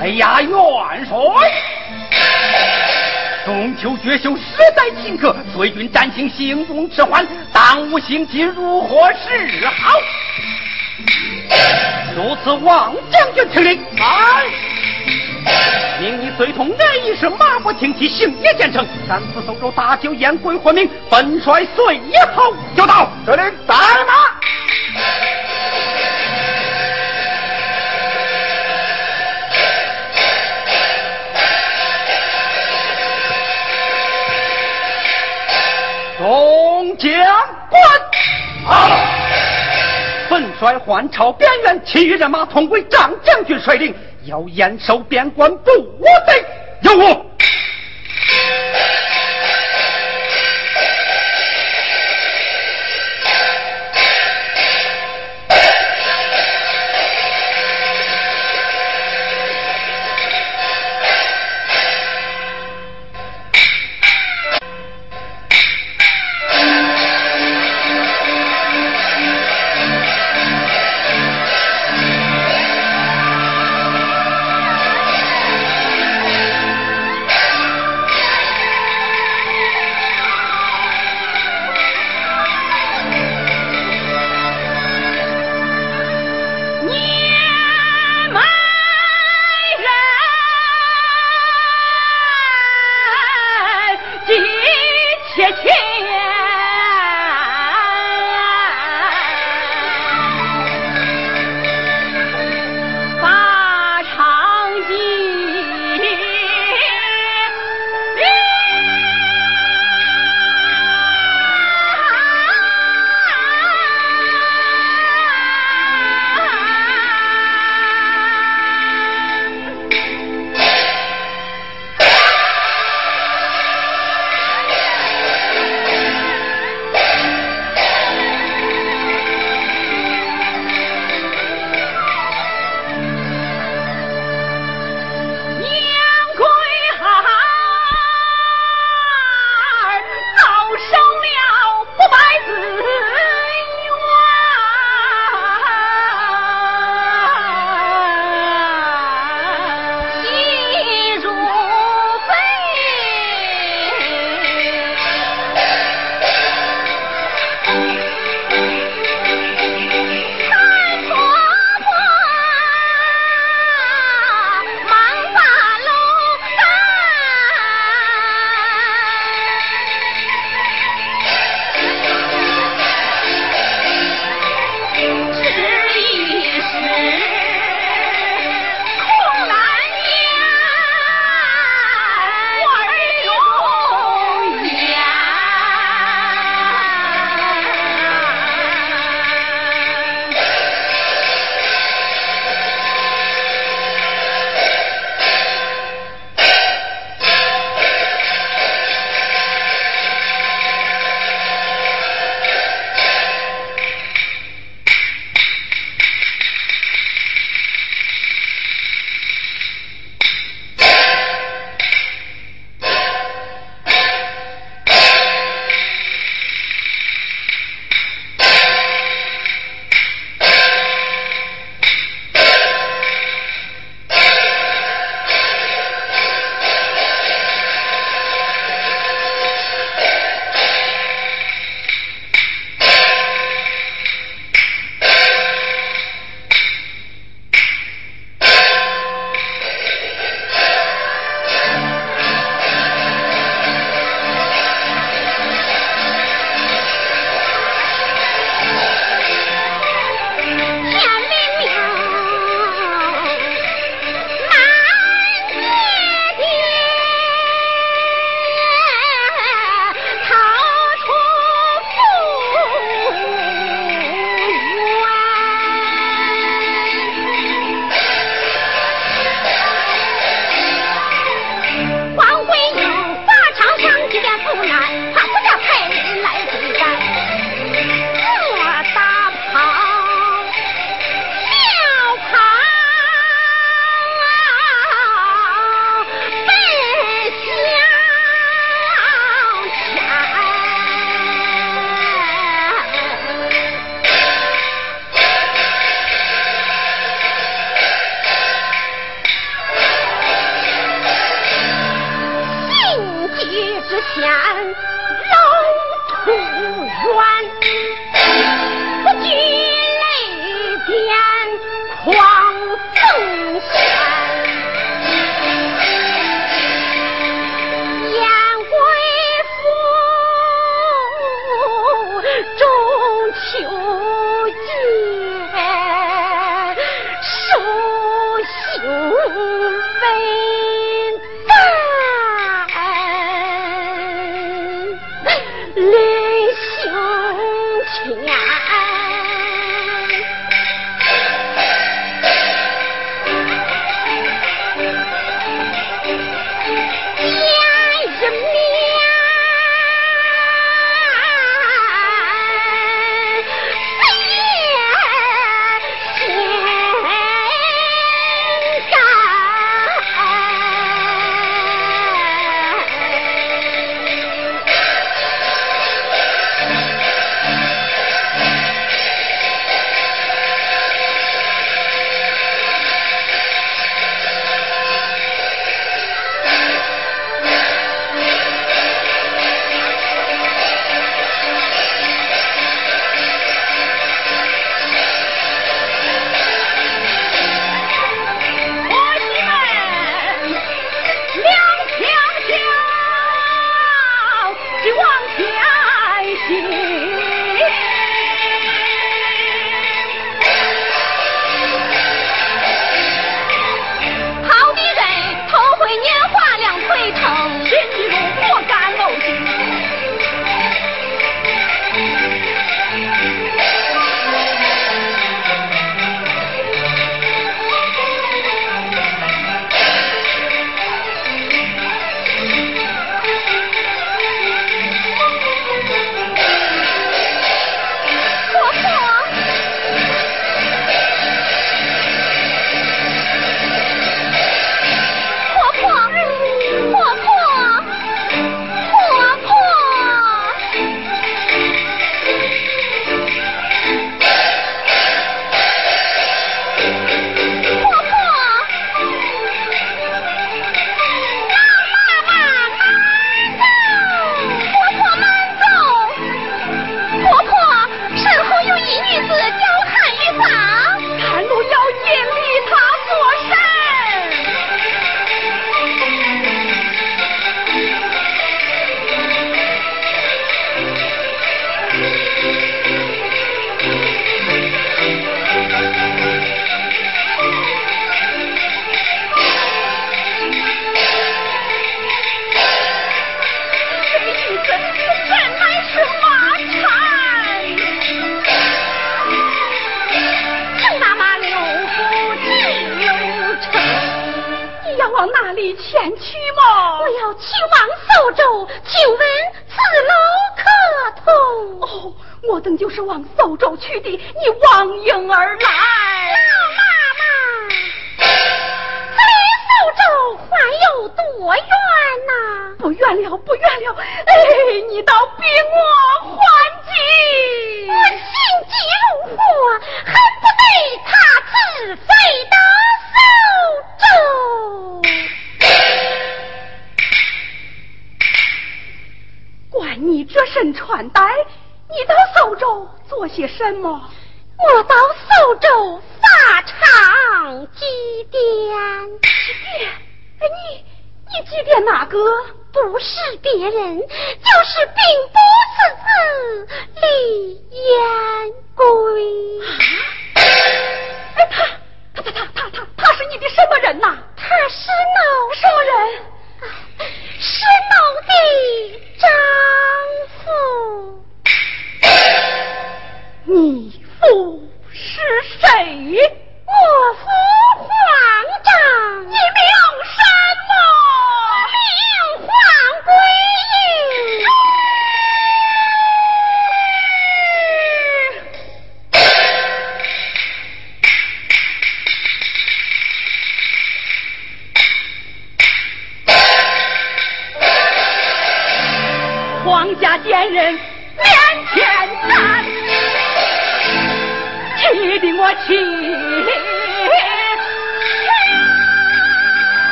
[0.00, 1.14] 哎呀，元帅！
[3.44, 4.42] 中秋绝休，实
[4.76, 9.98] 在顷刻，随军暂行，行动迟缓，当务星期如何是好？
[12.22, 13.80] 如此，王将军听令。
[13.96, 14.44] 来，
[15.98, 23.08] 命你随同哪一声马不停蹄，行夜兼程，三次收州大酒宴归活命，本帅随也好就到。
[23.24, 24.12] 得令，带马。
[36.18, 37.10] 众将
[37.70, 37.82] 官，
[38.66, 38.99] 好！
[40.60, 43.94] 本帅换朝边缘，其余人马同归张将军率领，
[44.26, 45.70] 要严守边关，不
[46.26, 46.44] 贼
[46.82, 47.29] 有误。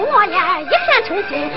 [0.00, 1.48] 我呀一片诚心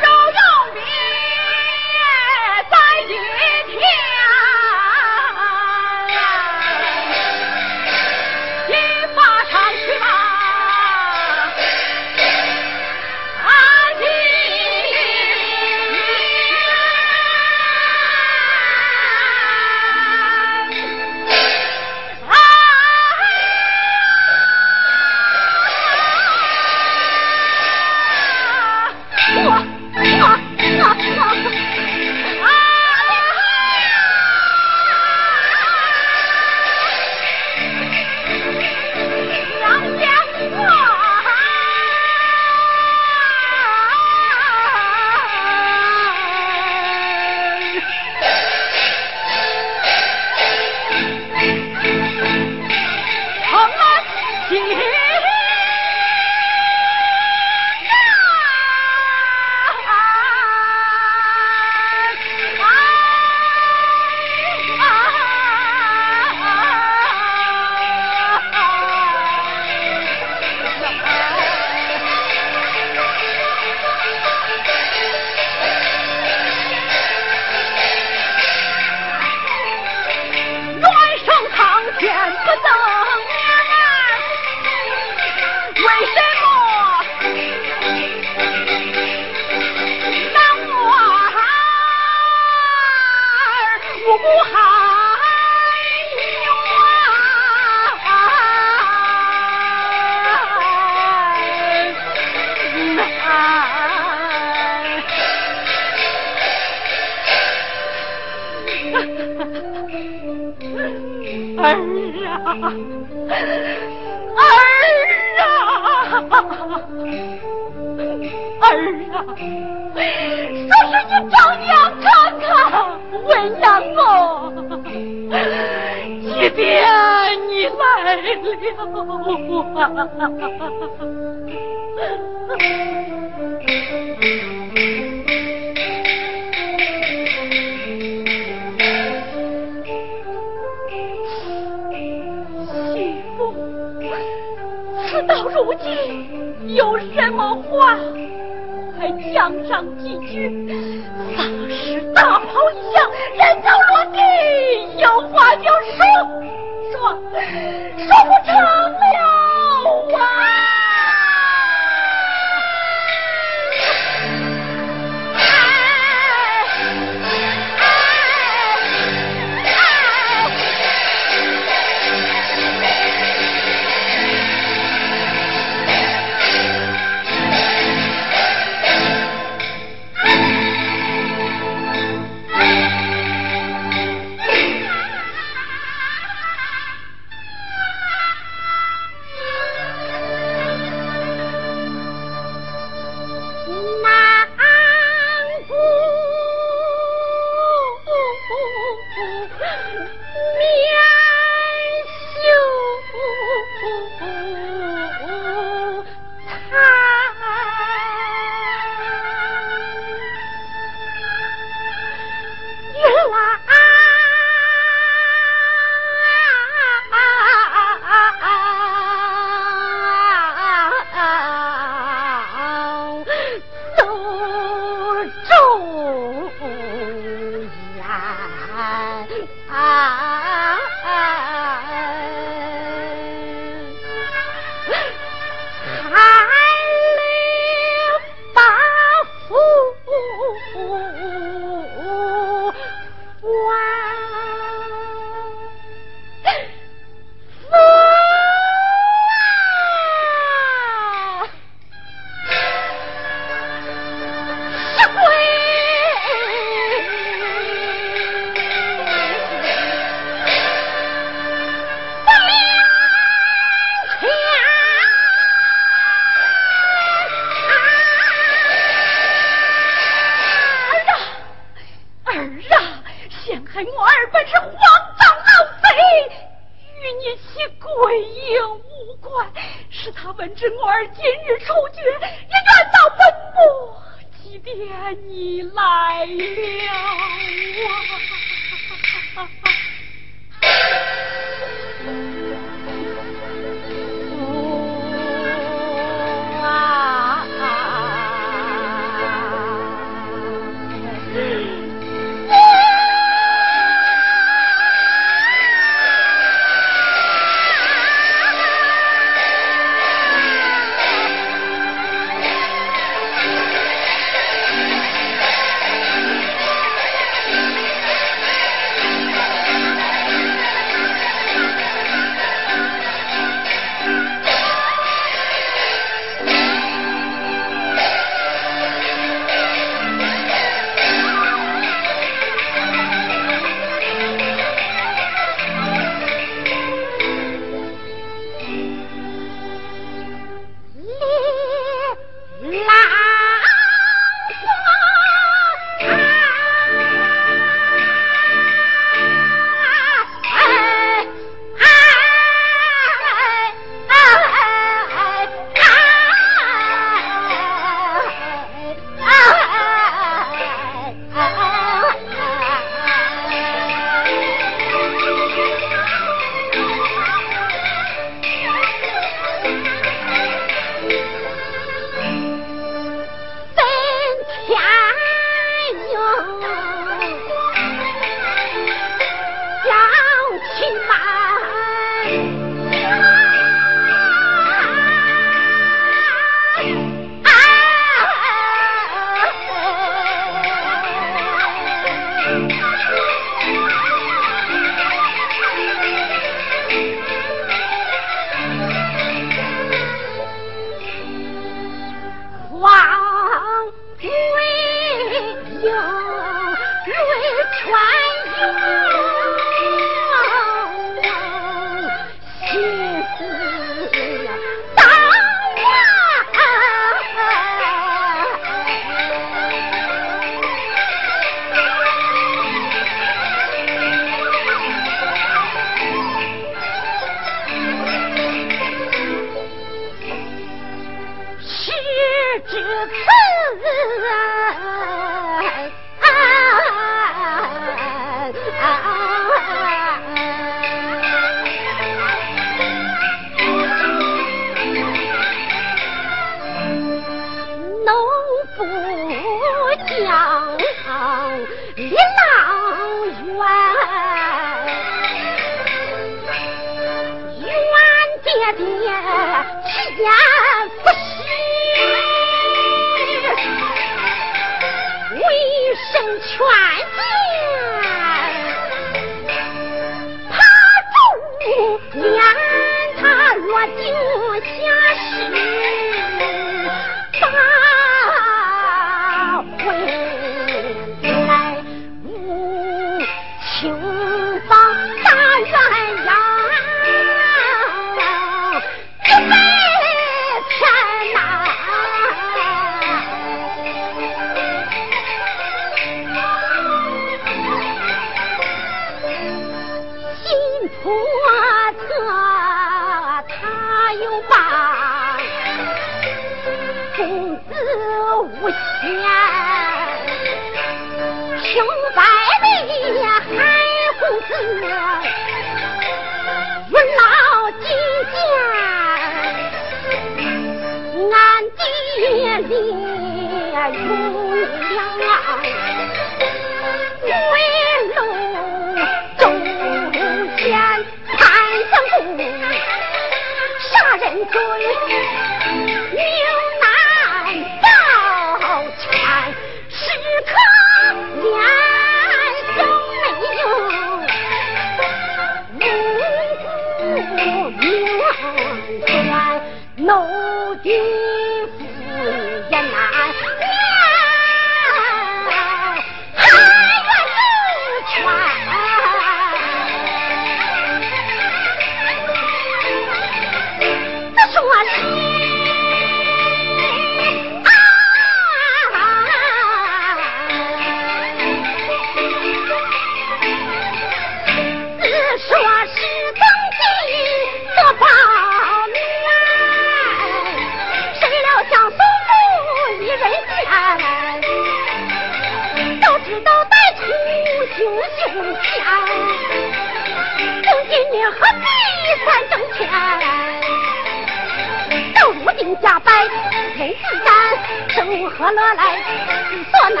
[597.64, 600.00] 然，生何乐来思所难？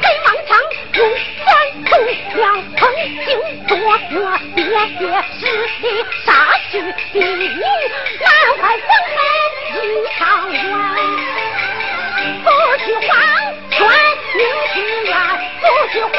[0.00, 0.50] 贼王强
[0.94, 1.20] 用钱
[1.86, 1.90] 除
[2.38, 2.40] 了
[2.76, 2.80] 曾
[3.24, 3.28] 经
[3.66, 4.16] 作恶
[4.54, 4.60] 劣
[5.00, 5.02] 劣
[5.38, 5.42] 势
[5.80, 5.84] 力
[6.24, 6.28] 杀
[6.70, 6.72] 去
[7.12, 7.48] 敌民，
[8.20, 9.18] 难怪皇门
[9.72, 9.74] 一
[10.16, 10.20] 场
[10.50, 10.64] 乱。
[12.44, 12.46] 不
[12.84, 13.10] 去黄
[13.70, 13.74] 泉
[14.36, 14.40] 明
[14.72, 14.74] 去
[15.04, 15.10] 远，
[15.60, 15.62] 不
[15.92, 16.12] 去黄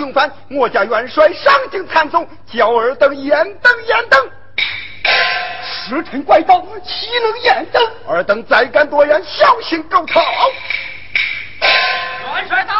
[0.00, 3.30] 凶犯，我家元帅上京参奏，叫尔等严
[3.60, 4.30] 等严等。
[5.62, 7.82] 时辰怪到，岂能严等？
[8.08, 10.18] 尔等再敢多言，小心狗头。
[12.34, 12.74] 元帅到。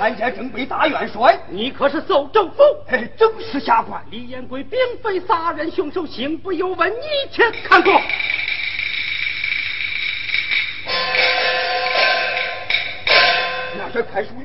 [0.00, 2.62] 俺家正被大元帅，你可是奏政府？
[2.88, 4.02] 哎，正是下官。
[4.10, 7.92] 李彦贵并非杀人凶手，行不由问，你且看过。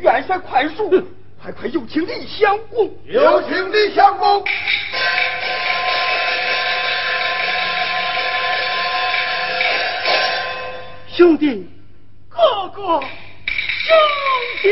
[0.04, 0.90] 元帅快速，
[1.42, 4.44] 快快有请李相公，有请李相公。
[11.08, 11.70] 兄弟，
[12.28, 12.38] 哥
[12.76, 13.08] 哥，兄
[14.62, 14.70] 弟，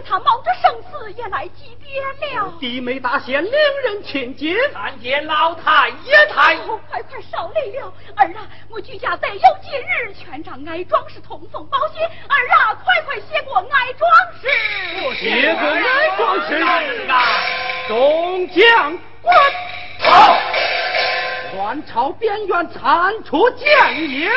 [0.00, 2.54] 是他冒着生死也来祭奠了。
[2.58, 3.52] 弟妹大仙，两
[3.84, 6.56] 人请进，参见老太爷太。
[6.88, 12.00] 快快少累了，儿啊，我居家得有今日，全仗哀壮士通风报信。
[12.02, 14.48] 儿啊，快快谢过哀壮士。
[15.18, 16.54] 谢过哀壮士
[17.10, 17.22] 啊！
[17.86, 19.36] 众将官，
[19.98, 20.38] 好！
[21.56, 23.68] 乱朝边缘，铲除奸
[24.08, 24.30] 淫。